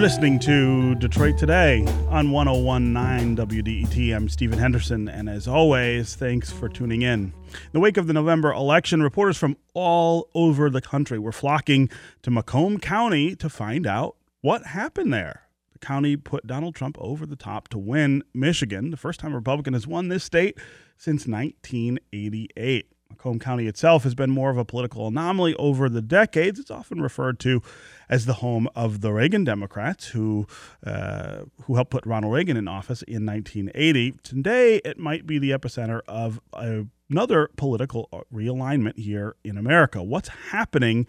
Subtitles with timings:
[0.00, 4.16] You're listening to Detroit Today on 1019 WDET.
[4.16, 7.24] I'm Stephen Henderson, and as always, thanks for tuning in.
[7.24, 11.90] In the wake of the November election, reporters from all over the country were flocking
[12.22, 15.42] to Macomb County to find out what happened there.
[15.74, 19.36] The county put Donald Trump over the top to win Michigan, the first time a
[19.36, 20.56] Republican has won this state
[20.96, 22.90] since 1988.
[23.10, 26.58] Macomb County itself has been more of a political anomaly over the decades.
[26.58, 27.60] It's often referred to
[28.08, 30.46] as the home of the Reagan Democrats, who
[30.86, 34.14] uh, who helped put Ronald Reagan in office in 1980.
[34.22, 40.02] Today, it might be the epicenter of a, another political realignment here in America.
[40.02, 41.06] What's happening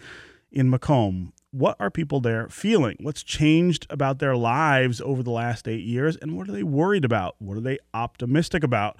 [0.52, 1.34] in Macomb?
[1.52, 2.98] What are people there feeling?
[3.02, 6.16] What's changed about their lives over the last eight years?
[6.16, 7.36] And what are they worried about?
[7.40, 8.98] What are they optimistic about?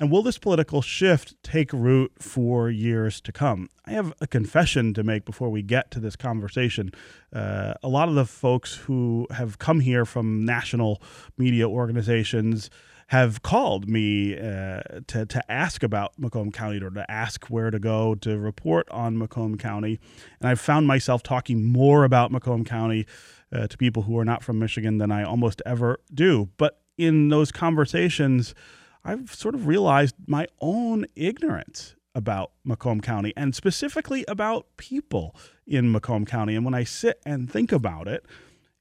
[0.00, 3.68] And will this political shift take root for years to come?
[3.84, 6.90] I have a confession to make before we get to this conversation.
[7.34, 11.02] Uh, a lot of the folks who have come here from national
[11.36, 12.70] media organizations
[13.08, 17.78] have called me uh, to, to ask about Macomb County or to ask where to
[17.78, 20.00] go to report on Macomb County.
[20.40, 23.06] And I've found myself talking more about Macomb County
[23.52, 26.48] uh, to people who are not from Michigan than I almost ever do.
[26.56, 28.54] But in those conversations,
[29.04, 35.34] I've sort of realized my own ignorance about Macomb County and specifically about people
[35.66, 36.56] in Macomb County.
[36.56, 38.24] And when I sit and think about it,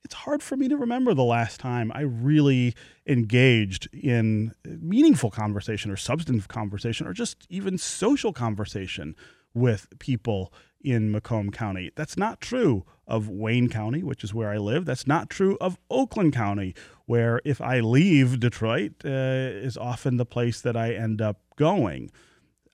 [0.04, 2.74] it's hard for me to remember the last time I really
[3.06, 9.16] engaged in meaningful conversation or substantive conversation or just even social conversation
[9.54, 11.92] with people in Macomb County.
[11.96, 14.86] That's not true of Wayne County, which is where I live.
[14.86, 20.26] That's not true of Oakland County, where if I leave Detroit, uh, is often the
[20.26, 22.12] place that I end up going.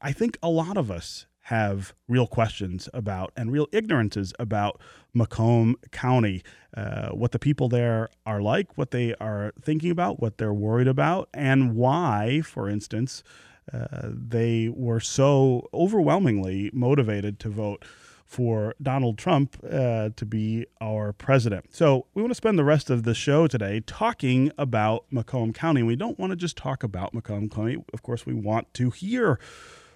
[0.02, 4.82] I think a lot of us have real questions about and real ignorances about
[5.14, 6.44] Macomb County,
[6.76, 10.88] uh, what the people there are like, what they are thinking about, what they're worried
[10.88, 13.24] about, and why, for instance,
[13.72, 17.86] uh, they were so overwhelmingly motivated to vote
[18.26, 21.68] for Donald Trump uh, to be our president.
[21.74, 25.84] So we want to spend the rest of the show today talking about Macomb County.
[25.84, 27.78] We don't want to just talk about Macomb County.
[27.94, 29.40] Of course, we want to hear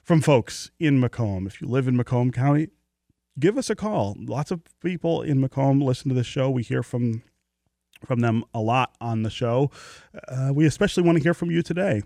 [0.04, 1.48] from folks in Macomb.
[1.48, 2.70] If you live in Macomb County,
[3.40, 4.16] give us a call.
[4.20, 6.50] Lots of people in Macomb listen to the show.
[6.50, 7.24] We hear from
[8.06, 9.72] from them a lot on the show.
[10.30, 12.02] Uh, we especially want to hear from you today.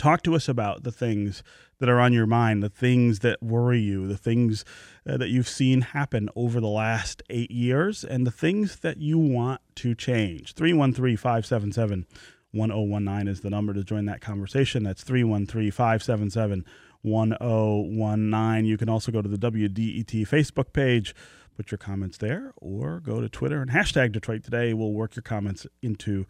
[0.00, 1.42] Talk to us about the things
[1.78, 4.64] that are on your mind, the things that worry you, the things
[5.06, 9.18] uh, that you've seen happen over the last eight years, and the things that you
[9.18, 10.54] want to change.
[10.54, 12.06] 313 577
[12.52, 14.84] 1019 is the number to join that conversation.
[14.84, 16.64] That's 313 577
[17.02, 18.64] 1019.
[18.64, 21.14] You can also go to the WDET Facebook page,
[21.58, 24.72] put your comments there, or go to Twitter and hashtag Detroit Today.
[24.72, 26.24] We'll work your comments into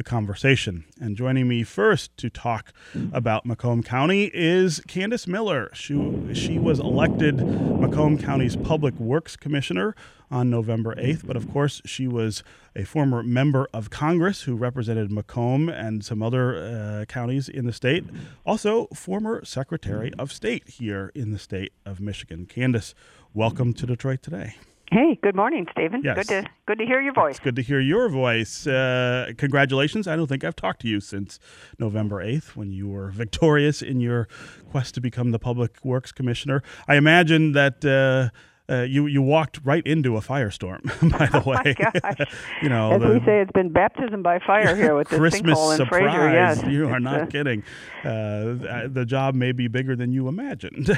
[0.00, 0.84] the conversation.
[0.98, 2.72] And joining me first to talk
[3.12, 5.68] about Macomb County is Candace Miller.
[5.74, 5.92] She,
[6.32, 9.94] she was elected Macomb County's Public Works Commissioner
[10.30, 12.42] on November 8th, but of course, she was
[12.74, 17.72] a former member of Congress who represented Macomb and some other uh, counties in the
[17.72, 18.04] state.
[18.46, 22.46] Also, former Secretary of State here in the state of Michigan.
[22.46, 22.94] Candace,
[23.34, 24.54] welcome to Detroit today.
[24.92, 26.02] Hey, good morning, Stephen.
[26.02, 26.16] Yes.
[26.16, 27.36] Good to good to hear your voice.
[27.36, 28.66] It's good to hear your voice.
[28.66, 30.08] Uh, congratulations.
[30.08, 31.38] I don't think I've talked to you since
[31.78, 34.26] November 8th when you were victorious in your
[34.68, 36.64] quest to become the Public Works Commissioner.
[36.88, 38.36] I imagine that uh,
[38.70, 40.82] uh, you you walked right into a firestorm.
[41.18, 42.26] By the oh way,
[42.62, 45.58] you know, as the, we say, it's been baptism by fire here with this Christmas
[45.58, 46.14] in surprise.
[46.14, 46.32] Fraser.
[46.32, 47.62] Yes, you are not uh, kidding.
[48.04, 50.90] Uh, the job may be bigger than you imagined.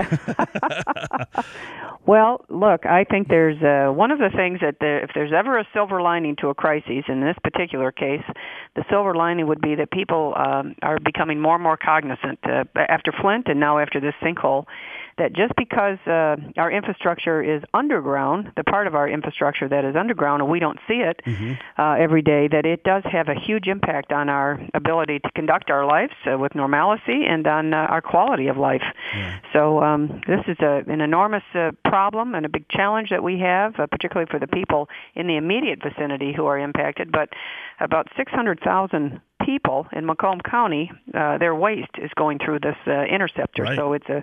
[2.04, 5.58] Well, look, I think there's uh, one of the things that there, if there's ever
[5.58, 8.24] a silver lining to a crisis, in this particular case,
[8.74, 12.64] the silver lining would be that people um, are becoming more and more cognizant uh,
[12.74, 14.66] after Flint and now after this sinkhole
[15.18, 19.96] that just because uh, our infrastructure is underground, the part of our infrastructure that is
[19.96, 21.20] underground, and we don't see it
[21.78, 25.70] uh, every day, that it does have a huge impact on our ability to conduct
[25.70, 28.82] our lives uh, with normalcy and on uh, our quality of life.
[29.52, 33.38] So um, this is a, an enormous uh, problem and a big challenge that we
[33.40, 37.12] have, uh, particularly for the people in the immediate vicinity who are impacted.
[37.12, 37.28] But
[37.80, 43.62] about 600,000 people in Macomb County, uh, their waste is going through this uh, interceptor.
[43.62, 43.76] Right.
[43.76, 44.22] So it's a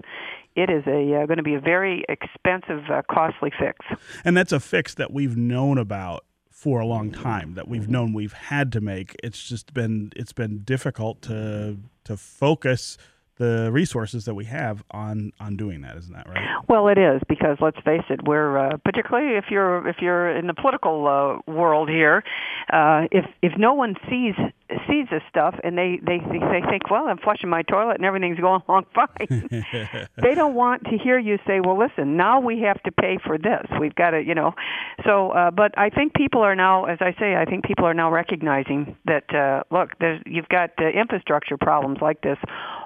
[0.56, 3.86] it is a uh, going to be a very expensive, uh, costly fix.
[4.26, 8.12] and that's a fix that we've known about for a long time that we've known
[8.12, 12.98] we've had to make it's just been it's been difficult to to focus
[13.40, 15.98] the resources that we have on on doing that.
[15.98, 16.44] Isn't that right?
[16.68, 20.46] Well, it is because let's face it, we're uh, particularly if you're if you're in
[20.46, 22.22] the political uh, world here,
[22.72, 24.36] uh, if if no one sees
[24.88, 28.40] sees this stuff and they they they think, well, I'm flushing my toilet and everything's
[28.40, 29.50] going along fine.
[30.22, 33.38] they don't want to hear you say, well, listen, now we have to pay for
[33.38, 33.66] this.
[33.80, 34.54] We've got to, you know.
[35.06, 37.94] So, uh, but I think people are now, as I say, I think people are
[37.94, 42.38] now recognizing that uh, look, there's you've got uh, infrastructure problems like this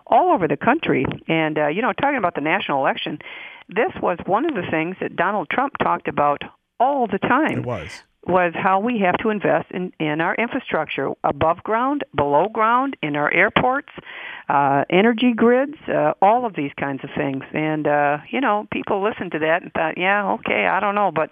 [0.07, 3.19] all over the country, and uh, you know, talking about the national election,
[3.69, 6.41] this was one of the things that Donald Trump talked about
[6.79, 7.59] all the time.
[7.59, 12.47] It was was how we have to invest in, in our infrastructure above ground, below
[12.47, 13.89] ground, in our airports,
[14.47, 17.43] uh, energy grids, uh, all of these kinds of things.
[17.53, 21.11] And uh, you know, people listened to that and thought, yeah, okay, I don't know,
[21.13, 21.31] but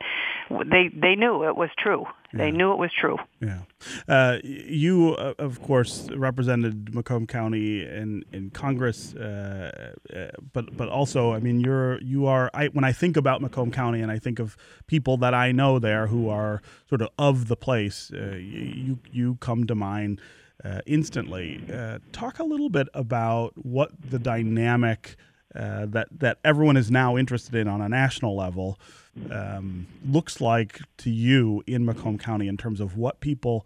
[0.49, 2.05] they they knew it was true.
[2.33, 2.51] They yeah.
[2.51, 3.17] knew it was true.
[3.41, 3.61] Yeah.
[4.07, 10.87] Uh, you, uh, of course, represented Macomb County in, in Congress, uh, uh, but but
[10.87, 12.49] also, I mean, you're you are.
[12.53, 14.55] I, when I think about Macomb County, and I think of
[14.87, 19.35] people that I know there who are sort of of the place, uh, you you
[19.41, 20.21] come to mind
[20.63, 21.61] uh, instantly.
[22.13, 25.17] talk a little bit about what the dynamic
[25.53, 28.79] that that everyone is now interested in on a national level
[29.29, 33.65] um, looks like to you in Macomb County in terms of what people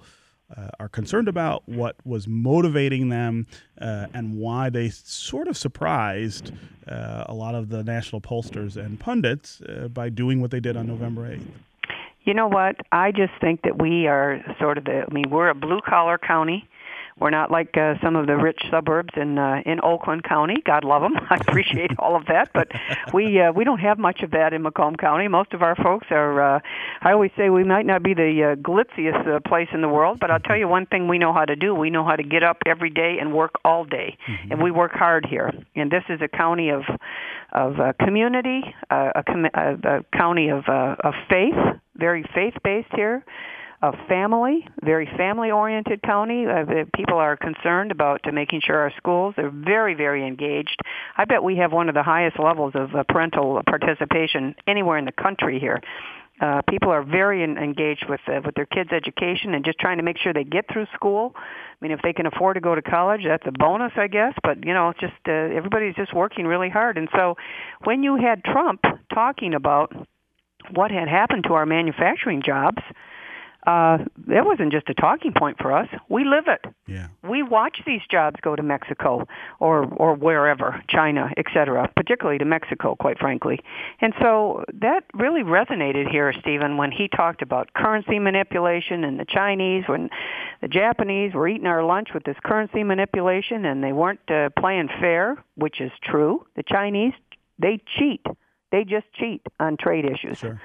[0.56, 3.47] uh, are concerned about, what was motivating them,
[3.81, 6.51] uh, and why they sort of surprised
[6.88, 10.77] uh, a lot of the national pollsters and pundits uh, by doing what they did
[10.77, 11.48] on November 8th.
[12.24, 12.75] You know what?
[12.91, 16.18] I just think that we are sort of the, I mean, we're a blue collar
[16.18, 16.68] county.
[17.17, 20.56] We're not like uh, some of the rich suburbs in uh, in Oakland County.
[20.65, 21.13] God love them.
[21.29, 22.67] I appreciate all of that, but
[23.13, 25.29] we uh, we don't have much of that in Macomb County.
[25.29, 26.57] Most of our folks are.
[26.57, 26.59] Uh,
[27.01, 30.19] I always say we might not be the uh, glitziest uh, place in the world,
[30.19, 31.73] but I'll tell you one thing we know how to do.
[31.73, 34.51] We know how to get up every day and work all day, mm-hmm.
[34.51, 35.53] and we work hard here.
[35.73, 36.81] And this is a county of
[37.53, 41.56] of uh, community, uh, a, com- a, a county of uh, of faith,
[41.95, 43.23] very faith based here
[43.85, 46.45] a family, very family-oriented county.
[46.47, 50.79] Uh, people are concerned about uh, making sure our schools are very, very engaged.
[51.15, 55.05] I bet we have one of the highest levels of uh, parental participation anywhere in
[55.05, 55.81] the country here.
[56.41, 59.97] Uh, people are very in, engaged with uh, with their kids' education and just trying
[59.97, 61.33] to make sure they get through school.
[61.35, 61.39] I
[61.79, 64.33] mean, if they can afford to go to college, that's a bonus, I guess.
[64.43, 66.97] But you know, just uh, everybody's just working really hard.
[66.97, 67.35] And so,
[67.85, 68.81] when you had Trump
[69.13, 69.93] talking about
[70.73, 72.81] what had happened to our manufacturing jobs,
[73.65, 75.88] that wasn't just a talking point for us.
[76.09, 76.65] We live it.
[76.88, 77.07] Yeah.
[77.27, 79.27] We watch these jobs go to Mexico
[79.59, 81.91] or or wherever, China, etc.
[81.95, 83.59] Particularly to Mexico, quite frankly.
[84.01, 89.25] And so that really resonated here, Stephen, when he talked about currency manipulation and the
[89.25, 90.09] Chinese, when
[90.62, 94.89] the Japanese were eating our lunch with this currency manipulation, and they weren't uh, playing
[95.00, 96.45] fair, which is true.
[96.56, 97.13] The Chinese,
[97.59, 98.25] they cheat.
[98.71, 100.39] They just cheat on trade issues.
[100.39, 100.62] Sure.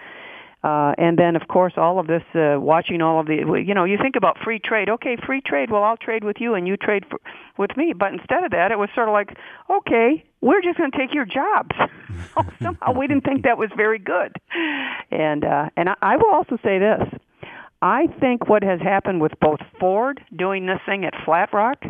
[0.62, 3.37] Uh, and then, of course, all of this, uh, watching all of the,
[3.67, 4.91] you know, you think about free trade.
[4.91, 5.71] Okay, free trade.
[5.71, 7.19] Well, I'll trade with you, and you trade for,
[7.57, 7.95] with me.
[7.99, 9.37] But instead of that, it was sort of like,
[9.71, 11.75] okay, we're just going to take your jobs.
[12.62, 14.37] Somehow, we didn't think that was very good.
[15.11, 17.09] And uh, and I, I will also say this:
[17.81, 21.83] I think what has happened with both Ford doing this thing at Flat Rock,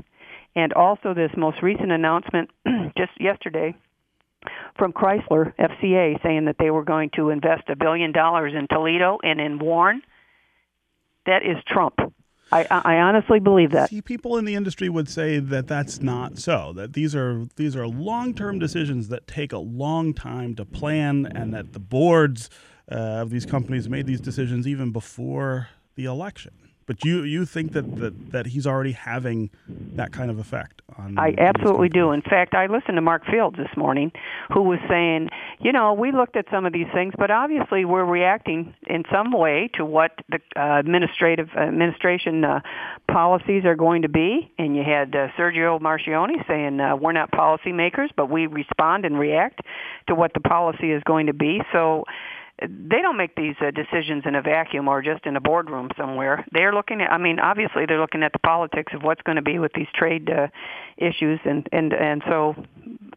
[0.54, 2.50] and also this most recent announcement
[2.96, 3.74] just yesterday
[4.76, 9.18] from Chrysler FCA saying that they were going to invest a billion dollars in Toledo
[9.22, 10.02] and in Warren.
[11.26, 11.98] That is Trump.
[12.52, 13.90] I, I honestly believe that.
[13.90, 16.72] See, people in the industry would say that that's not so.
[16.74, 21.26] That these are these are long term decisions that take a long time to plan,
[21.26, 22.50] and that the boards
[22.90, 26.69] uh, of these companies made these decisions even before the election.
[26.90, 29.50] But you you think that, that, that he's already having
[29.94, 32.10] that kind of effect on I absolutely do.
[32.10, 34.10] In fact, I listened to Mark Fields this morning
[34.52, 35.28] who was saying,
[35.60, 39.30] you know, we looked at some of these things, but obviously we're reacting in some
[39.30, 42.58] way to what the uh, administrative administration uh,
[43.08, 44.50] policies are going to be.
[44.58, 49.16] And you had uh, Sergio Marchionne saying uh, we're not policymakers, but we respond and
[49.16, 49.60] react
[50.08, 51.60] to what the policy is going to be.
[51.72, 52.02] So
[52.62, 56.44] they don't make these uh, decisions in a vacuum or just in a boardroom somewhere.
[56.52, 57.10] They're looking at.
[57.10, 59.86] I mean, obviously, they're looking at the politics of what's going to be with these
[59.94, 60.48] trade uh,
[60.96, 62.54] issues, and and and so.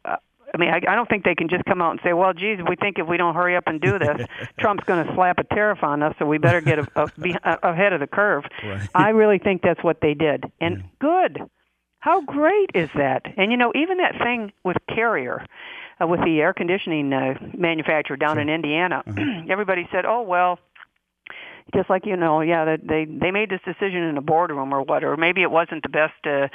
[0.06, 0.18] Uh,
[0.56, 2.60] I mean, I, I don't think they can just come out and say, "Well, geez,
[2.70, 4.22] we think if we don't hurry up and do this,
[4.60, 7.36] Trump's going to slap a tariff on us, so we better get a, a, be
[7.44, 8.88] ahead of the curve." Right.
[8.94, 10.84] I really think that's what they did, and yeah.
[11.00, 11.50] good.
[12.00, 13.24] How great is that?
[13.38, 15.46] And you know, even that thing with Carrier,
[16.02, 18.42] uh, with the air conditioning uh, manufacturer down sure.
[18.42, 19.04] in Indiana.
[19.08, 19.42] Uh-huh.
[19.50, 20.60] Everybody said, "Oh well,
[21.74, 24.82] just like you know, yeah, that they they made this decision in a boardroom or
[24.82, 26.48] what, or maybe it wasn't the best, uh,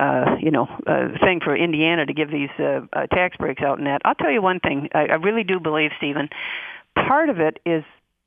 [0.00, 3.78] uh, you know, uh, thing for Indiana to give these uh, uh, tax breaks out.
[3.78, 6.28] And that I'll tell you one thing, I, I really do believe, Stephen,
[6.94, 7.84] part of it is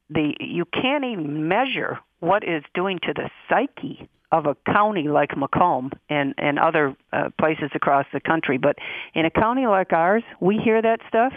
[0.09, 5.35] the you can't even measure what it's doing to the psyche of a county like
[5.35, 8.57] Macomb and and other uh, places across the country.
[8.57, 8.75] But
[9.13, 11.33] in a county like ours, we hear that stuff,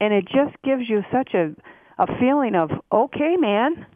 [0.00, 1.54] and it just gives you such a
[1.98, 3.86] a feeling of okay, man,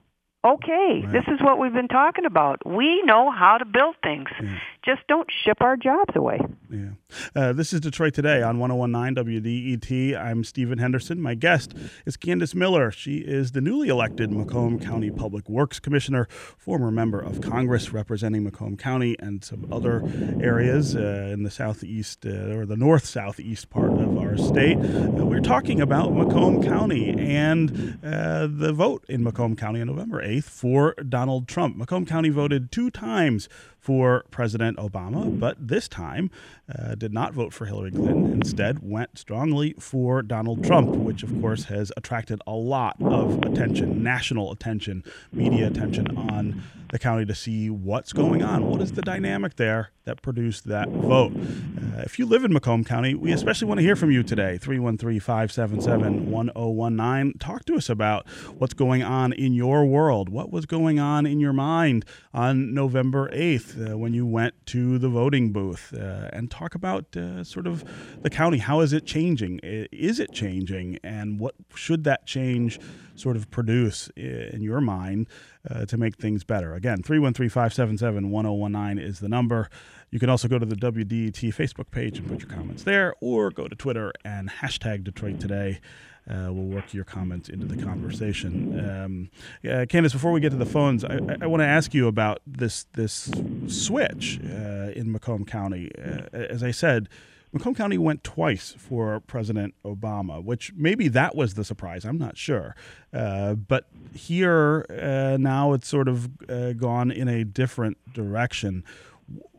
[0.45, 1.13] okay, right.
[1.13, 2.65] this is what we've been talking about.
[2.65, 4.29] We know how to build things.
[4.43, 4.59] Yeah.
[4.85, 6.41] Just don't ship our jobs away.
[6.71, 6.91] Yeah.
[7.35, 10.17] Uh, this is Detroit Today on 1019 WDET.
[10.19, 11.21] I'm Stephen Henderson.
[11.21, 11.75] My guest
[12.07, 12.91] is Candace Miller.
[12.91, 18.45] She is the newly elected Macomb County Public Works Commissioner, former member of Congress representing
[18.45, 20.03] Macomb County and some other
[20.41, 24.77] areas uh, in the southeast uh, or the north southeast part of our state.
[24.77, 30.23] Uh, we're talking about Macomb County and uh, the vote in Macomb County in November
[30.29, 31.77] 8th for Donald Trump.
[31.77, 33.49] Macomb County voted two times
[33.89, 36.31] for President Obama, but this time
[36.79, 38.31] uh, did not vote for Hillary Clinton.
[38.35, 44.03] Instead, went strongly for Donald Trump, which of course has attracted a lot of attention,
[44.03, 45.03] national attention,
[45.33, 48.67] media attention on the county to see what's going on.
[48.67, 51.33] What is the dynamic there that produced that vote?
[51.35, 54.59] Uh, if you live in Macomb County, we especially want to hear from you today.
[54.59, 57.39] 313 577 1019.
[57.39, 58.29] Talk to us about
[58.59, 60.29] what's going on in your world.
[60.29, 64.99] What was going on in your mind on November 8th uh, when you went to
[64.99, 65.95] the voting booth?
[65.95, 67.85] Uh, and talk about uh, sort of
[68.23, 68.59] the county.
[68.59, 69.61] How is it changing?
[69.63, 70.99] Is it changing?
[71.03, 72.79] And what should that change
[73.15, 75.27] sort of produce in your mind
[75.69, 76.75] uh, to make things better?
[76.75, 79.69] Again, 313 577 1019 is the number.
[80.11, 83.51] You can also go to the WDET Facebook page and put your comments there, or
[83.51, 85.81] go to Twitter and hashtag Detroit Today.
[86.29, 88.79] Uh, we'll work your comments into the conversation.
[88.79, 89.31] Um,
[89.69, 92.41] uh, Candace, before we get to the phones, I, I want to ask you about
[92.47, 93.31] this this
[93.67, 95.91] switch uh, in Macomb County.
[95.99, 97.09] Uh, as I said,
[97.53, 102.05] Macomb County went twice for President Obama, which maybe that was the surprise.
[102.05, 102.77] I'm not sure.
[103.13, 108.85] Uh, but here uh, now it's sort of uh, gone in a different direction.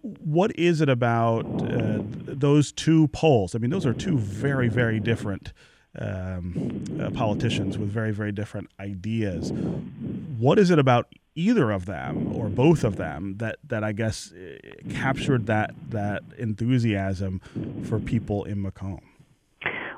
[0.02, 3.56] What is it about uh, those two polls?
[3.56, 5.52] I mean, those are two very, very different
[5.98, 9.52] um, uh, politicians with very, very different ideas.
[10.38, 14.32] What is it about either of them or both of them that, that I guess
[14.32, 14.58] uh,
[14.92, 17.42] captured that that enthusiasm
[17.84, 19.02] for people in Macomb?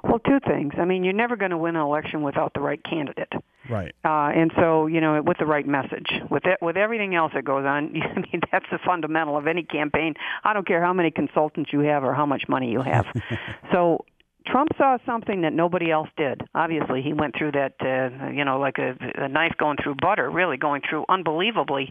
[0.03, 0.73] Well, two things.
[0.77, 3.31] I mean, you're never going to win an election without the right candidate.
[3.69, 3.93] Right.
[4.03, 7.45] Uh, and so, you know, with the right message, with it, with everything else that
[7.45, 10.15] goes on, I mean, that's the fundamental of any campaign.
[10.43, 13.05] I don't care how many consultants you have or how much money you have.
[13.71, 14.05] so,
[14.47, 16.41] Trump saw something that nobody else did.
[16.55, 20.29] Obviously, he went through that, uh, you know, like a, a knife going through butter,
[20.29, 21.89] really going through unbelievably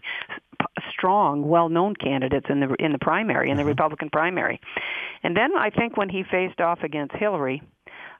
[0.91, 3.69] strong, well-known candidates in the in the primary, in the uh-huh.
[3.69, 4.59] Republican primary.
[5.23, 7.61] And then I think when he faced off against Hillary,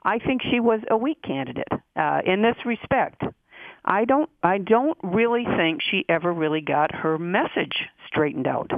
[0.03, 3.23] I think she was a weak candidate uh, in this respect.
[3.85, 8.71] I don't I don't really think she ever really got her message straightened out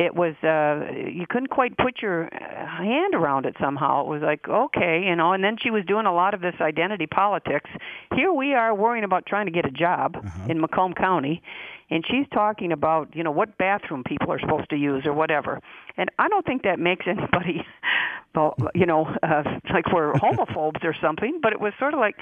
[0.00, 4.00] it was uh you couldn't quite put your hand around it somehow.
[4.00, 6.54] It was like okay you know and then she was doing a lot of this
[6.60, 7.70] identity politics.
[8.14, 10.46] Here we are worrying about trying to get a job uh-huh.
[10.48, 11.42] in Macomb County
[11.90, 15.60] and she's talking about you know what bathroom people are supposed to use or whatever.
[15.98, 17.66] And i don't think that makes anybody
[18.34, 19.42] well you know uh,
[19.72, 22.16] like we're homophobes or something but it was sort of like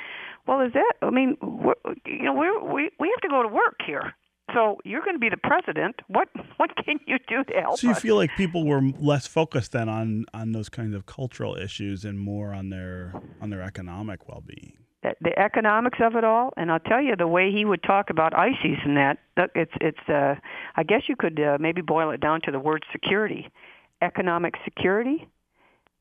[0.46, 1.74] well is that i mean we're,
[2.06, 4.14] you know we we we have to go to work here
[4.54, 5.96] so you're going to be the president.
[6.08, 7.78] What what can you do to help?
[7.78, 8.00] So you us?
[8.00, 12.18] feel like people were less focused then on on those kinds of cultural issues and
[12.18, 14.74] more on their on their economic well being.
[15.02, 18.10] The, the economics of it all, and I'll tell you the way he would talk
[18.10, 19.18] about ISIS and that.
[19.54, 20.08] It's it's.
[20.08, 20.36] Uh,
[20.76, 23.48] I guess you could uh, maybe boil it down to the word security,
[24.02, 25.28] economic security,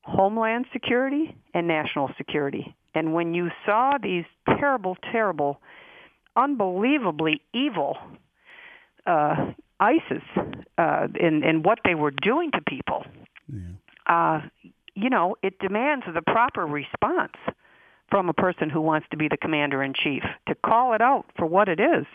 [0.02, 2.74] homeland security, and national security.
[2.94, 4.24] And when you saw these
[4.58, 5.60] terrible, terrible,
[6.34, 7.96] unbelievably evil
[9.06, 10.22] uh, ISIS
[10.76, 13.04] uh, in in what they were doing to people,
[13.52, 13.60] yeah.
[14.06, 14.40] uh,
[14.94, 17.36] you know, it demands the proper response
[18.10, 21.26] from a person who wants to be the commander in chief to call it out
[21.36, 22.06] for what it is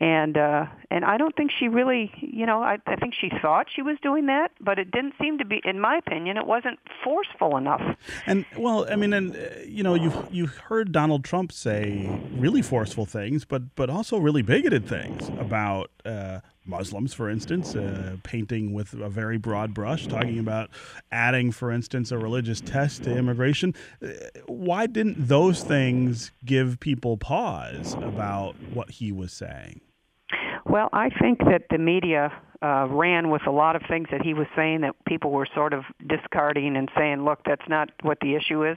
[0.00, 3.66] and uh and I don't think she really you know I I think she thought
[3.74, 6.78] she was doing that but it didn't seem to be in my opinion it wasn't
[7.02, 7.82] forceful enough
[8.26, 12.62] and well I mean and uh, you know you you heard Donald Trump say really
[12.62, 18.72] forceful things but but also really bigoted things about uh Muslims, for instance, uh, painting
[18.72, 20.70] with a very broad brush, talking about
[21.12, 23.74] adding, for instance, a religious test to immigration.
[24.02, 24.08] Uh,
[24.46, 29.80] why didn't those things give people pause about what he was saying?
[30.74, 34.34] Well, I think that the media uh, ran with a lot of things that he
[34.34, 38.34] was saying that people were sort of discarding and saying, "Look, that's not what the
[38.34, 38.76] issue is."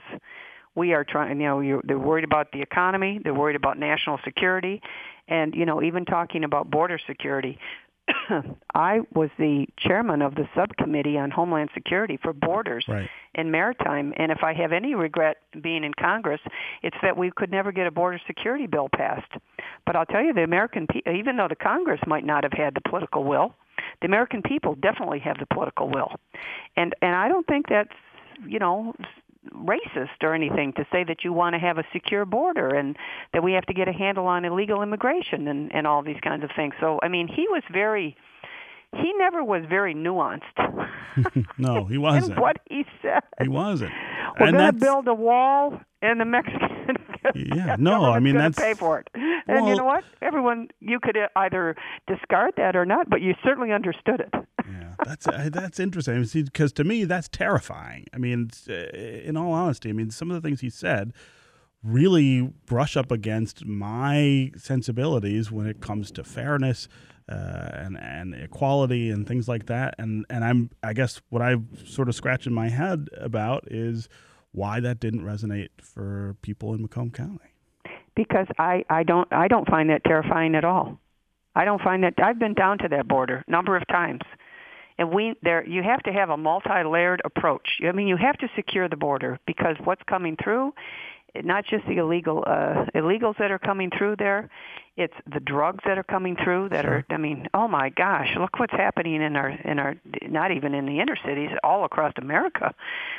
[0.76, 4.20] We are trying, you know, you're, they're worried about the economy, they're worried about national
[4.22, 4.80] security,
[5.26, 7.58] and you know, even talking about border security.
[8.74, 13.08] I was the chairman of the subcommittee on Homeland Security for borders Right.
[13.34, 14.12] and maritime.
[14.16, 16.40] And if I have any regret being in Congress,
[16.82, 19.30] it's that we could never get a border security bill passed.
[19.86, 22.74] But I'll tell you, the American, pe- even though the Congress might not have had
[22.74, 23.54] the political will,
[24.00, 26.12] the American people definitely have the political will.
[26.76, 27.90] And and I don't think that's
[28.46, 28.94] you know
[29.54, 32.96] racist or anything to say that you want to have a secure border and
[33.32, 36.44] that we have to get a handle on illegal immigration and and all these kinds
[36.44, 36.74] of things.
[36.80, 38.16] So I mean, he was very
[38.96, 40.42] he never was very nuanced
[41.58, 42.38] No, he wasn't.
[42.40, 43.20] what he said.
[43.40, 43.92] He wasn't.
[44.40, 46.96] We're and going to build a wall, and the Mexican
[47.34, 49.08] Yeah, no, I mean, that's- pay for it.
[49.14, 50.04] And Well- you know what?
[50.22, 51.76] Everyone, you could either
[52.06, 54.34] discard that or not, but you certainly understood it.
[55.04, 56.26] That's uh, that's interesting.
[56.32, 58.06] Because to me, that's terrifying.
[58.12, 61.12] I mean, uh, in all honesty, I mean, some of the things he said
[61.84, 66.88] really brush up against my sensibilities when it comes to fairness
[67.28, 69.94] uh, and and equality and things like that.
[69.98, 74.08] And and I'm I guess what I sort of scratching my head about is
[74.52, 77.52] why that didn't resonate for people in Macomb County.
[78.16, 80.98] because I I don't I don't find that terrifying at all.
[81.54, 84.22] I don't find that I've been down to that border a number of times.
[84.98, 87.80] And we there you have to have a multi-layered approach.
[87.86, 90.72] I mean, you have to secure the border because what's coming through
[91.44, 94.48] not just the illegal uh illegals that are coming through there,
[94.96, 98.58] it's the drugs that are coming through that are I mean, oh my gosh, look
[98.58, 99.94] what's happening in our in our
[100.28, 102.74] not even in the inner cities, all across America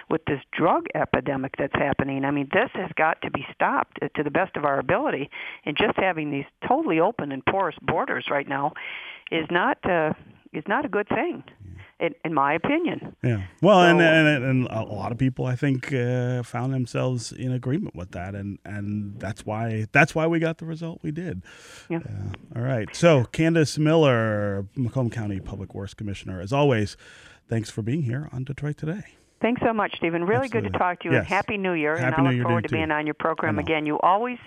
[0.10, 2.26] with this drug epidemic that's happening.
[2.26, 5.30] I mean, this has got to be stopped uh, to the best of our ability.
[5.66, 8.74] And just having these totally open and porous borders right now
[9.32, 10.14] is not uh,
[10.52, 11.44] is not a good thing,
[12.00, 13.16] in, in my opinion.
[13.24, 13.44] Yeah.
[13.62, 17.52] Well, and, So- and and a lot of people, I think, uh, found themselves in
[17.52, 21.42] agreement with that, and and that's why that's why we got the result we did.
[21.90, 21.98] Yeah.
[21.98, 22.88] Uh, all right.
[22.96, 26.96] So, Candace Miller, Macomb County Public Works Commissioner, as always,
[27.48, 29.04] thanks for being here on Detroit Today.
[29.42, 30.26] Thanks so much, Stephen.
[30.26, 31.96] Really good to talk to you, and Happy New Year.
[31.96, 32.94] and I look forward to being too.
[32.94, 33.86] on your program again.
[33.86, 34.38] You always,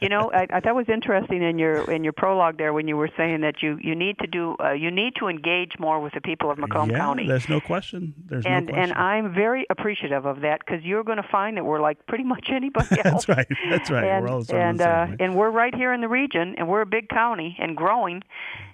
[0.00, 2.88] you know, I, I thought it was interesting in your in your prologue there when
[2.88, 6.00] you were saying that you you need to do uh, you need to engage more
[6.00, 7.26] with the people of Macomb yeah, County.
[7.28, 8.14] there's no question.
[8.26, 8.90] There's and no question.
[8.90, 12.24] and I'm very appreciative of that because you're going to find that we're like pretty
[12.24, 13.26] much anybody else.
[13.26, 13.46] that's right.
[13.70, 14.04] That's right.
[14.04, 16.82] And we're all and the uh, and we're right here in the region, and we're
[16.82, 18.22] a big county and growing,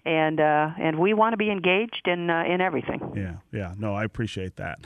[0.06, 3.12] and uh, and we want to be engaged in uh, in everything.
[3.14, 3.74] yeah, yeah.
[3.78, 4.78] No, I appreciate that.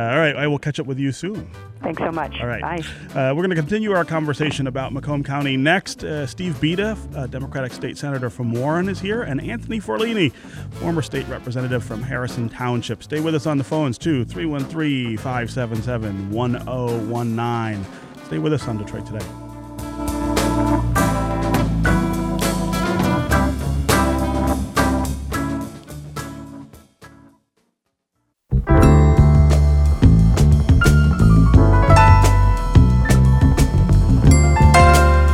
[0.00, 1.50] Uh, all right, I will catch up with you soon.
[1.82, 2.40] Thanks so much.
[2.40, 2.62] All right.
[2.62, 2.78] Bye.
[3.10, 6.04] Uh, we're going to continue our conversation about Macomb County next.
[6.04, 11.02] Uh, Steve Bieda, a Democratic state senator from Warren, is here, and Anthony Forlini, former
[11.02, 13.02] state representative from Harrison Township.
[13.02, 17.86] Stay with us on the phones, too 313 577 1019.
[18.26, 20.89] Stay with us on Detroit Today.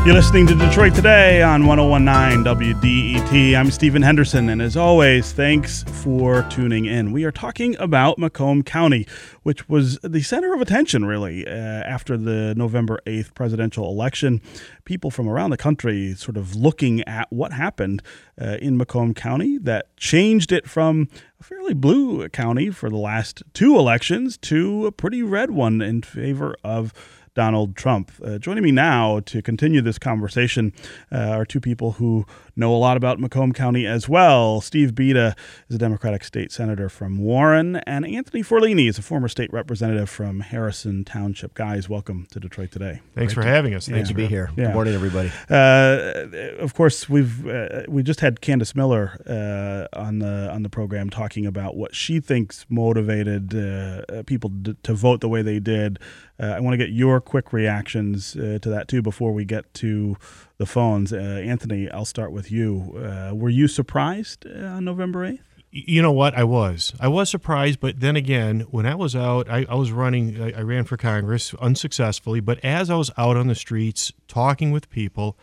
[0.07, 3.57] You're listening to Detroit Today on 1019 WDET.
[3.59, 7.11] I'm Stephen Henderson, and as always, thanks for tuning in.
[7.11, 9.05] We are talking about Macomb County,
[9.43, 14.41] which was the center of attention, really, uh, after the November 8th presidential election.
[14.85, 18.01] People from around the country sort of looking at what happened
[18.41, 21.09] uh, in Macomb County that changed it from
[21.41, 26.01] a fairly blue county for the last two elections to a pretty red one in
[26.01, 26.93] favor of
[27.37, 28.11] Donald Trump.
[28.25, 30.73] Uh, joining me now to continue this conversation
[31.13, 34.61] uh, are two people who know a lot about Macomb County as well.
[34.61, 35.37] Steve Bieda
[35.69, 40.09] is a Democratic state senator from Warren, and Anthony Forlini is a former state representative
[40.09, 41.55] from Harrison Township.
[41.55, 43.01] Guys, welcome to Detroit today.
[43.15, 43.89] Thanks for having us.
[43.89, 44.03] Yeah.
[44.03, 44.51] To be here.
[44.57, 44.67] Yeah.
[44.67, 45.31] Good morning, everybody.
[45.51, 46.27] Uh,
[46.59, 51.11] of course, we've uh, we just had Candace Miller uh, on the on the program
[51.11, 55.99] talking about what she thinks motivated uh, people d- to vote the way they did.
[56.39, 59.73] Uh, I want to get your quick reactions uh, to that too before we get
[59.75, 60.17] to
[60.59, 61.13] the phones.
[61.13, 62.95] Uh, Anthony, I'll start with you.
[62.97, 65.43] Uh, were you surprised uh, on November eighth?
[65.71, 66.35] You know what?
[66.35, 66.95] I was.
[67.01, 70.53] I was surprised, but then again, when I was out, I, I was running, I,
[70.53, 74.89] I ran for Congress unsuccessfully, but as I was out on the streets talking with
[74.89, 75.37] people,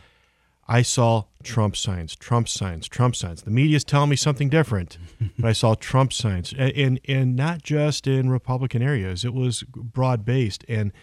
[0.68, 3.44] I saw Trump signs, Trump signs, Trump signs.
[3.44, 4.98] The media's telling me something different,
[5.38, 9.26] but I saw Trump signs, and, and and not just in Republican areas.
[9.26, 10.94] It was broad based, and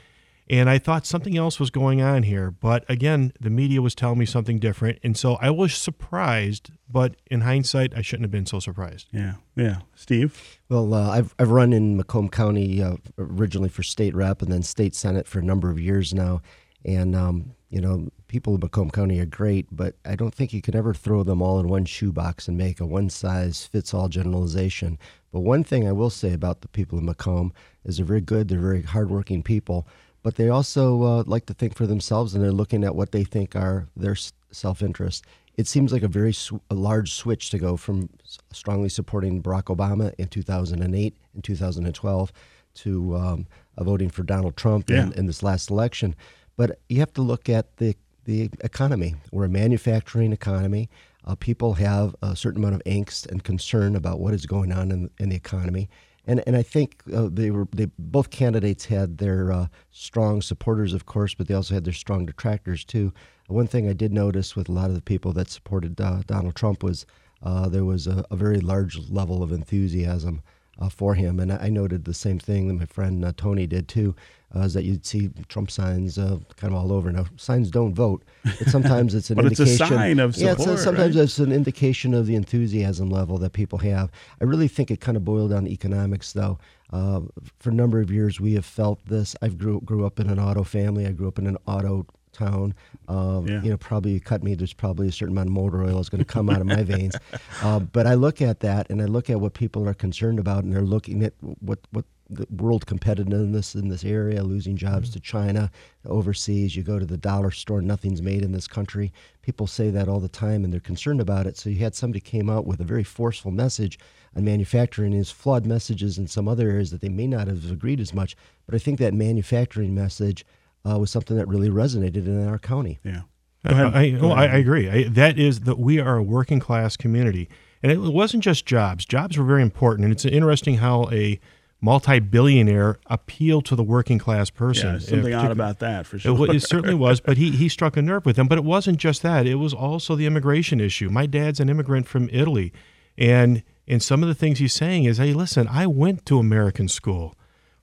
[0.50, 2.50] And I thought something else was going on here.
[2.50, 4.98] But again, the media was telling me something different.
[5.04, 6.72] And so I was surprised.
[6.90, 9.06] But in hindsight, I shouldn't have been so surprised.
[9.12, 9.34] Yeah.
[9.54, 9.82] Yeah.
[9.94, 10.58] Steve?
[10.68, 14.64] Well, uh, I've, I've run in Macomb County uh, originally for state rep and then
[14.64, 16.42] state senate for a number of years now.
[16.84, 20.62] And, um, you know, people in Macomb County are great, but I don't think you
[20.62, 24.08] can ever throw them all in one shoebox and make a one size fits all
[24.08, 24.98] generalization.
[25.30, 27.52] But one thing I will say about the people in Macomb
[27.84, 29.86] is they're very good, they're very hardworking people
[30.22, 33.24] but they also uh, like to think for themselves and they're looking at what they
[33.24, 34.16] think are their
[34.50, 35.24] self interest.
[35.56, 38.08] It seems like a very sw- a large switch to go from
[38.52, 42.32] strongly supporting Barack Obama in 2008 and 2012
[42.72, 43.46] to um,
[43.78, 45.02] voting for Donald Trump yeah.
[45.02, 46.14] in, in this last election.
[46.56, 49.14] But you have to look at the the economy.
[49.32, 50.90] We're a manufacturing economy.
[51.24, 54.92] Uh, people have a certain amount of angst and concern about what is going on
[54.92, 55.88] in, in the economy
[56.30, 60.94] and and I think uh, they were they both candidates had their uh, strong supporters,
[60.94, 63.12] of course, but they also had their strong detractors too.
[63.48, 66.54] One thing I did notice with a lot of the people that supported uh, Donald
[66.54, 67.04] Trump was
[67.42, 70.42] uh, there was a, a, very large level of enthusiasm
[70.78, 73.66] uh, for him, and I, I, noted the same thing that my friend uh, Tony
[73.66, 74.14] did too
[74.54, 77.12] uh, is that you'd see Trump signs uh, kind of all over.
[77.12, 79.72] Now, signs don't vote, but sometimes it's an but indication.
[79.72, 80.58] it's a sign of support.
[80.58, 81.22] Yeah, it's a, sometimes right?
[81.22, 84.10] it's an indication of the enthusiasm level that people have.
[84.40, 86.58] I really think it kind of boiled down to economics, though.
[86.92, 87.20] Uh,
[87.58, 89.36] for a number of years, we have felt this.
[89.40, 91.06] I grew grew up in an auto family.
[91.06, 92.74] I grew up in an auto town.
[93.08, 93.62] Uh, yeah.
[93.62, 94.54] You know, probably you cut me.
[94.54, 96.82] There's probably a certain amount of motor oil is going to come out of my
[96.82, 97.14] veins.
[97.62, 100.64] Uh, but I look at that and I look at what people are concerned about,
[100.64, 105.14] and they're looking at what what the world competitiveness in this area, losing jobs mm-hmm.
[105.14, 105.70] to China,
[106.06, 106.76] overseas.
[106.76, 109.12] You go to the dollar store, nothing's made in this country.
[109.42, 111.56] People say that all the time, and they're concerned about it.
[111.56, 113.98] So you had somebody came out with a very forceful message
[114.36, 118.00] on manufacturing, his flawed messages in some other areas that they may not have agreed
[118.00, 118.36] as much.
[118.66, 120.46] But I think that manufacturing message
[120.88, 122.98] uh, was something that really resonated in our county.
[123.02, 123.22] Yeah.
[123.64, 124.88] I, I, oh, I, I, agree.
[124.88, 127.48] I, that is that we are a working class community,
[127.82, 129.04] and it wasn't just jobs.
[129.04, 131.38] Jobs were very important, and it's interesting how a
[131.80, 134.94] multi-billionaire appeal to the working class person.
[134.94, 136.50] Yeah, something odd about that for sure.
[136.50, 138.48] It, it, certainly was, but he, he struck a nerve with them.
[138.48, 141.08] But it wasn't just that; it was also the immigration issue.
[141.08, 142.72] My dad's an immigrant from Italy,
[143.16, 146.88] and and some of the things he's saying is, "Hey, listen, I went to American
[146.88, 147.34] school."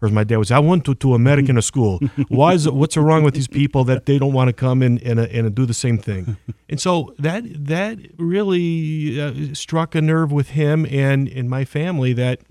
[0.01, 1.99] Or as my dad was, I went to, to American school.
[2.27, 5.01] Why is it, what's wrong with these people that they don't want to come and,
[5.01, 6.37] and, and do the same thing?
[6.69, 12.13] And so that that really uh, struck a nerve with him and in my family
[12.13, 12.41] that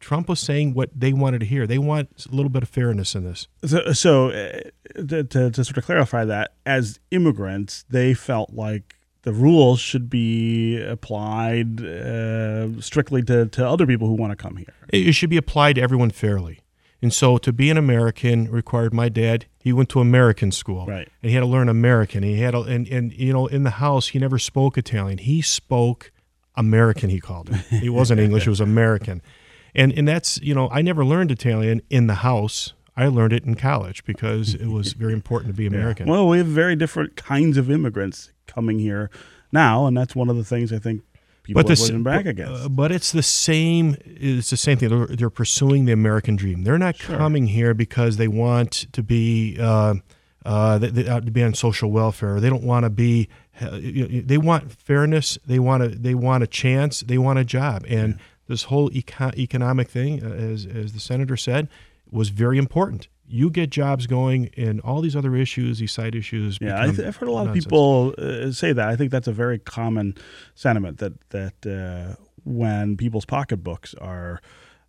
[0.00, 1.66] Trump was saying what they wanted to hear.
[1.66, 3.48] They want a little bit of fairness in this.
[3.64, 4.60] So, so uh,
[4.94, 10.10] to, to, to sort of clarify that, as immigrants, they felt like the rules should
[10.10, 14.74] be applied uh, strictly to, to other people who want to come here.
[14.90, 16.60] It should be applied to everyone fairly.
[17.04, 20.86] And so to be an American required my dad, he went to American school.
[20.86, 21.08] Right.
[21.22, 22.24] And he had to learn American.
[22.24, 25.18] He had, a, and, and, you know, in the house, he never spoke Italian.
[25.18, 26.10] He spoke
[26.56, 27.56] American, he called it.
[27.80, 29.22] He wasn't English, it was American
[29.74, 32.72] and and that's you know I never learned Italian in the house.
[32.96, 36.06] I learned it in college because it was very important to be American.
[36.06, 36.12] Yeah.
[36.12, 39.10] Well, we have very different kinds of immigrants coming here
[39.50, 41.02] now, and that's one of the things I think
[41.44, 42.64] people but are pushing back against.
[42.64, 43.96] Uh, but it's the same.
[44.04, 44.88] It's the same thing.
[44.88, 46.64] They're, they're pursuing the American dream.
[46.64, 47.16] They're not sure.
[47.16, 49.56] coming here because they want to be.
[49.60, 49.94] Uh,
[50.44, 52.40] uh, they, they, uh, to be on social welfare.
[52.40, 53.28] They don't want to be.
[53.60, 55.38] Uh, they want fairness.
[55.46, 55.88] They want a.
[55.88, 57.00] They want a chance.
[57.00, 57.84] They want a job.
[57.88, 61.68] And yeah this whole eco- economic thing, uh, as, as the senator said,
[62.10, 63.08] was very important.
[63.26, 66.58] You get jobs going, and all these other issues, these side issues.
[66.60, 67.64] Yeah, I have heard a lot nonsense.
[67.64, 68.88] of people uh, say that.
[68.88, 70.14] I think that's a very common
[70.54, 74.40] sentiment that that uh, when people's pocketbooks are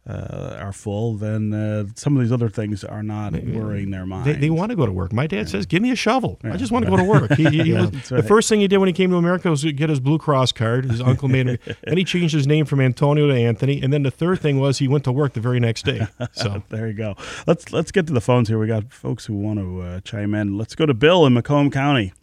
[0.08, 4.26] uh, are full, then uh, some of these other things are not worrying their mind.
[4.26, 5.12] They, they, want to go to work.
[5.12, 5.46] My dad yeah.
[5.46, 6.40] says, "Give me a shovel.
[6.44, 6.54] Yeah.
[6.54, 8.22] I just want to go to work." He, he, yeah, was, right.
[8.22, 10.54] The first thing he did when he came to America was get his Blue Cross
[10.54, 10.86] card.
[10.86, 13.82] His uncle made him, and he changed his name from Antonio to Anthony.
[13.82, 16.08] And then the third thing was he went to work the very next day.
[16.32, 17.16] So there you go.
[17.48, 18.60] Let's let's get to the phones here.
[18.60, 20.58] We got folks who want to uh, chime in.
[20.58, 22.14] Let's go to Bill in Macomb County.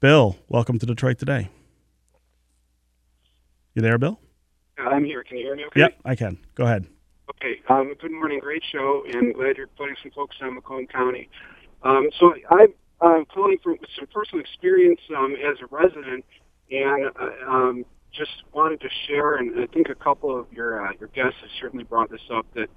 [0.00, 1.50] Bill, welcome to Detroit today.
[3.74, 4.18] You there, Bill?
[4.78, 5.22] I'm here.
[5.22, 5.64] Can you hear me?
[5.66, 5.80] Okay.
[5.80, 6.38] Yep, I can.
[6.54, 6.86] Go ahead.
[7.36, 7.60] Okay.
[7.68, 8.40] Um, good morning.
[8.40, 11.28] Great show, and glad you're putting some focus on Macomb County.
[11.82, 16.24] Um, so I'm uh, calling from some personal experience um, as a resident,
[16.70, 19.36] and uh, um, just wanted to share.
[19.36, 22.46] And I think a couple of your uh, your guests have certainly brought this up
[22.54, 22.68] that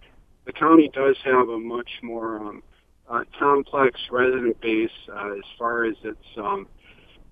[0.46, 2.64] the county does have a much more um,
[3.10, 6.68] uh, complex resident base uh, as far as its um,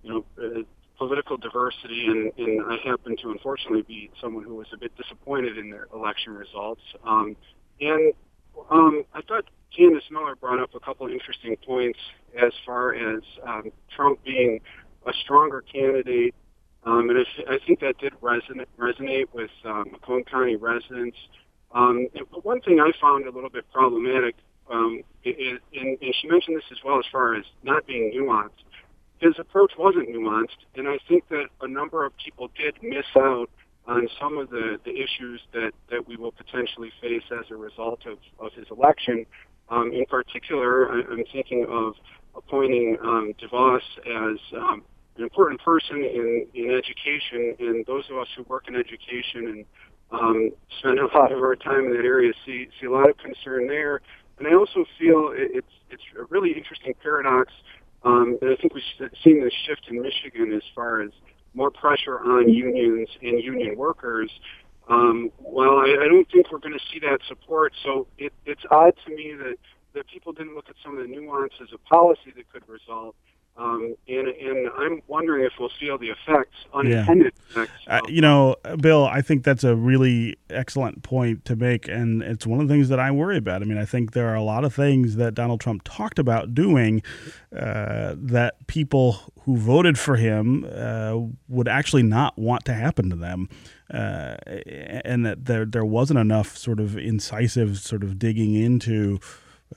[0.04, 0.62] you know uh,
[1.08, 5.58] political diversity, and, and I happen to unfortunately be someone who was a bit disappointed
[5.58, 6.82] in their election results.
[7.06, 7.36] Um,
[7.82, 8.14] and
[8.72, 9.44] um, I thought
[9.76, 12.00] Candace Miller brought up a couple interesting points
[12.42, 14.62] as far as um, Trump being
[15.06, 16.34] a stronger candidate,
[16.86, 21.18] um, and I, I think that did resonate, resonate with um, Macomb County residents.
[21.76, 24.36] Um, but one thing I found a little bit problematic,
[24.72, 28.64] um, is, and, and she mentioned this as well as far as not being nuanced.
[29.24, 33.50] His approach wasn't nuanced, and I think that a number of people did miss out
[33.88, 38.02] on some of the, the issues that, that we will potentially face as a result
[38.06, 39.26] of, of his election.
[39.70, 41.94] Um, in particular, I, I'm thinking of
[42.36, 44.84] appointing um, DeVos as um,
[45.16, 49.66] an important person in, in education, and those of us who work in education and
[50.12, 53.18] um, spend a lot of our time in that area see, see a lot of
[53.20, 54.02] concern there.
[54.38, 57.54] And I also feel it's, it's a really interesting paradox.
[58.04, 61.12] Um, and I think we've seen this shift in Michigan as far as
[61.54, 64.32] more pressure on unions and union workers.
[64.90, 67.74] Um, well, I, I don't think we're going to see that support.
[67.84, 69.56] So it, it's odd to me that,
[69.94, 73.16] that people didn't look at some of the nuances of policy that could result.
[74.94, 77.64] I'm wondering if we'll feel the effects, unintended yeah.
[77.64, 77.82] effects.
[77.88, 82.46] Uh, you know, Bill, I think that's a really excellent point to make, and it's
[82.46, 83.62] one of the things that I worry about.
[83.62, 86.54] I mean, I think there are a lot of things that Donald Trump talked about
[86.54, 87.02] doing
[87.56, 91.18] uh, that people who voted for him uh,
[91.50, 93.50] would actually not want to happen to them.
[93.94, 94.38] Uh,
[95.06, 99.20] and that there there wasn't enough sort of incisive sort of digging into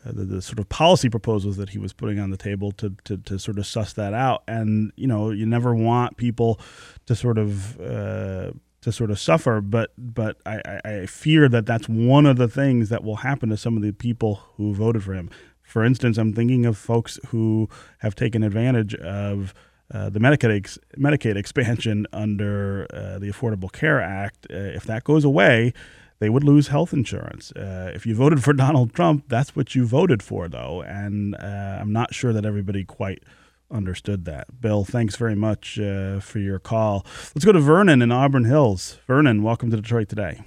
[0.05, 3.17] the, the, sort of policy proposals that he was putting on the table to, to,
[3.19, 4.43] to, sort of suss that out.
[4.49, 6.61] And you know, you never want people
[7.07, 8.51] to sort of uh,
[8.83, 12.89] to sort of suffer, but but I, I fear that that's one of the things
[12.89, 15.31] that will happen to some of the people who voted for him.
[15.63, 19.55] For instance, I'm thinking of folks who have taken advantage of.
[19.89, 25.05] Uh, the Medicaid ex- Medicaid expansion under uh, the Affordable Care Act, uh, if that
[25.05, 25.73] goes away,
[26.19, 27.53] they would lose health insurance.
[27.53, 30.83] Uh, if you voted for Donald Trump, that's what you voted for, though.
[30.83, 33.23] And uh, I'm not sure that everybody quite
[33.71, 34.61] understood that.
[34.61, 37.05] Bill, thanks very much uh, for your call.
[37.35, 38.99] Let's go to Vernon in Auburn Hills.
[39.07, 40.43] Vernon, welcome to Detroit Today.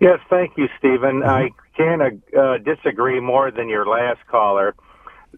[0.00, 1.22] Yes, thank you, Stephen.
[1.22, 1.28] Mm-hmm.
[1.28, 4.74] I can't uh, disagree more than your last caller.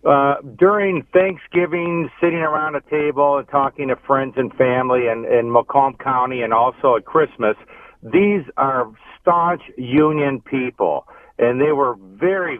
[0.04, 5.52] Uh, during Thanksgiving, sitting around a table and talking to friends and family in, in
[5.52, 7.56] Macomb County and also at Christmas,
[8.02, 11.06] these are staunch union people,
[11.38, 12.58] and they were very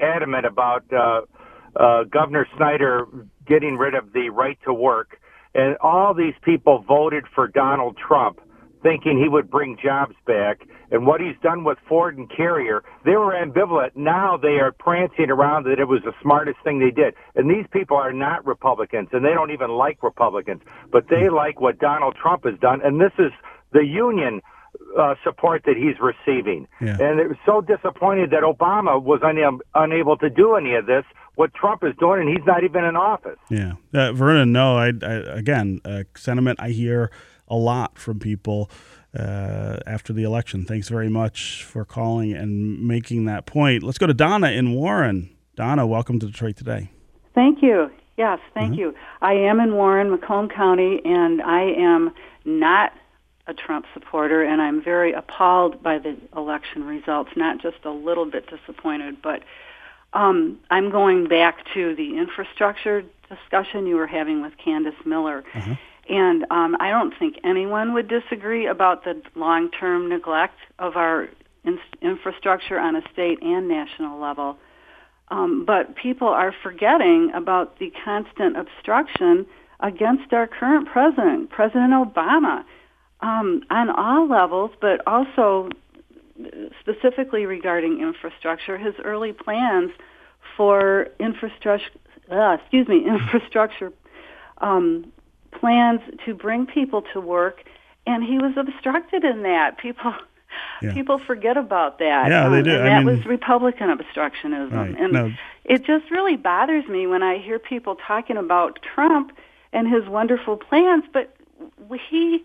[0.00, 1.22] adamant about uh,
[1.76, 3.06] uh, Governor Snyder
[3.46, 5.20] getting rid of the right to work.
[5.54, 8.40] And all these people voted for Donald Trump,
[8.82, 10.62] thinking he would bring jobs back.
[10.90, 13.90] And what he's done with Ford and Carrier, they were ambivalent.
[13.94, 17.14] Now they are prancing around that it was the smartest thing they did.
[17.36, 21.60] And these people are not Republicans, and they don't even like Republicans, but they like
[21.60, 22.80] what Donald Trump has done.
[22.82, 23.30] And this is
[23.72, 24.40] the union
[24.98, 26.66] uh, support that he's receiving.
[26.80, 26.96] Yeah.
[27.00, 31.04] And it was so disappointed that Obama was un- unable to do any of this,
[31.34, 33.38] what Trump is doing, and he's not even in office.
[33.50, 33.74] Yeah.
[33.92, 37.10] Uh, Vernon, no, I, I again, uh, sentiment I hear
[37.48, 38.70] a lot from people
[39.18, 40.64] uh, after the election.
[40.64, 43.82] Thanks very much for calling and making that point.
[43.82, 45.30] Let's go to Donna in Warren.
[45.56, 46.90] Donna, welcome to Detroit Today.
[47.34, 47.90] Thank you.
[48.16, 48.80] Yes, thank mm-hmm.
[48.80, 48.94] you.
[49.22, 52.12] I am in Warren, Macomb County, and I am
[52.44, 52.92] not
[53.46, 57.30] a Trump supporter, and I'm very appalled by the election results.
[57.36, 59.42] Not just a little bit disappointed, but
[60.14, 65.44] um, I'm going back to the infrastructure discussion you were having with Candace Miller.
[65.52, 65.72] Mm-hmm.
[66.08, 71.28] And um, I don't think anyone would disagree about the long-term neglect of our
[71.64, 74.58] in- infrastructure on a state and national level.
[75.28, 79.46] Um, but people are forgetting about the constant obstruction
[79.80, 82.64] against our current president, President Obama
[83.24, 85.70] um, on all levels, but also
[86.80, 89.90] specifically regarding infrastructure, his early plans
[90.56, 91.90] for infrastructure,
[92.30, 93.92] uh, excuse me, infrastructure
[94.58, 95.10] um,
[95.52, 97.64] plans to bring people to work,
[98.06, 99.78] and he was obstructed in that.
[99.78, 100.14] People.
[100.80, 100.92] Yeah.
[100.92, 102.28] People forget about that.
[102.28, 102.70] Yeah, they um, do.
[102.70, 104.70] And I that mean, was Republican obstructionism.
[104.70, 105.00] Right.
[105.00, 105.32] And no.
[105.64, 109.32] it just really bothers me when I hear people talking about Trump
[109.72, 111.34] and his wonderful plans, but
[112.08, 112.44] he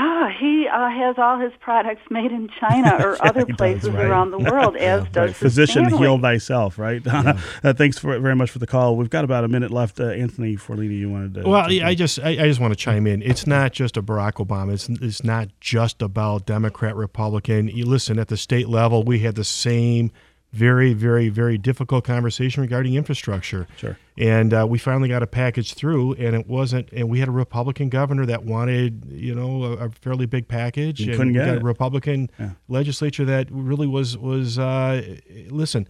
[0.00, 4.06] Ah, he uh, has all his products made in China or other places does, right.
[4.06, 5.36] around the world, as yeah, does right.
[5.36, 5.98] Physician, family.
[5.98, 7.02] heal thyself, right?
[7.04, 7.40] Yeah.
[7.64, 8.94] uh, thanks for, very much for the call.
[8.94, 9.98] We've got about a minute left.
[9.98, 11.48] Uh, Anthony Forlini, you wanted to.
[11.48, 13.22] Well, yeah, I just I, I, just want to chime in.
[13.22, 14.74] It's not just a Barack Obama.
[14.74, 17.66] It's it's not just about Democrat, Republican.
[17.66, 20.12] You listen at the state level, we had the same
[20.52, 23.66] very, very, very difficult conversation regarding infrastructure.
[23.76, 23.98] Sure.
[24.16, 26.90] And uh, we finally got a package through, and it wasn't.
[26.92, 31.00] And we had a Republican governor that wanted, you know, a, a fairly big package.
[31.00, 32.52] You and couldn't get a Republican yeah.
[32.68, 34.58] legislature that really was was.
[34.58, 35.16] Uh,
[35.50, 35.86] listen,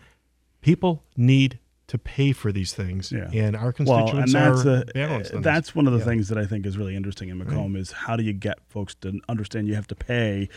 [0.60, 3.30] people need to pay for these things, Yeah.
[3.32, 5.32] and our Well, constituents and that's are a, balanced.
[5.34, 5.74] on that's this.
[5.74, 6.04] one of the Yeah.
[6.04, 8.94] things that I think is really interesting in Macomb is how do you get folks
[8.96, 10.50] to understand you have to pay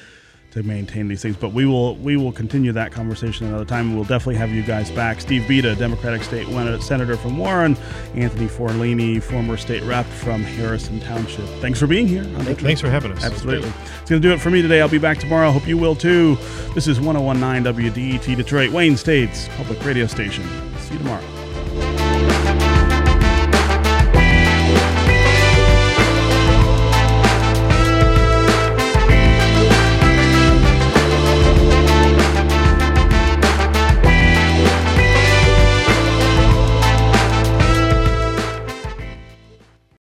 [0.51, 1.35] to maintain these things.
[1.35, 3.95] But we will we will continue that conversation another time.
[3.95, 5.21] We'll definitely have you guys back.
[5.21, 6.47] Steve Bieda, Democratic State
[6.81, 7.77] Senator from Warren,
[8.15, 11.45] Anthony Forlini, former state rep from Harrison Township.
[11.61, 12.23] Thanks for being here.
[12.23, 12.59] on Detroit.
[12.59, 13.23] Thanks for having us.
[13.23, 13.69] Absolutely.
[14.01, 14.81] It's going to do it for me today.
[14.81, 15.51] I'll be back tomorrow.
[15.51, 16.35] Hope you will too.
[16.75, 20.43] This is 1019 WDET Detroit, Wayne State's public radio station.
[20.79, 21.40] See you tomorrow.